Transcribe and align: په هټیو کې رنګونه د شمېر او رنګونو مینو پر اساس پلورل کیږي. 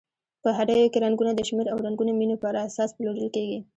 په 0.43 0.49
هټیو 0.57 0.91
کې 0.93 1.01
رنګونه 1.05 1.31
د 1.35 1.41
شمېر 1.49 1.67
او 1.69 1.77
رنګونو 1.85 2.11
مینو 2.19 2.35
پر 2.43 2.53
اساس 2.65 2.89
پلورل 2.97 3.27
کیږي. 3.35 3.59